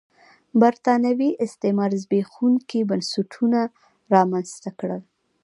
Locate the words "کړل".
4.79-5.01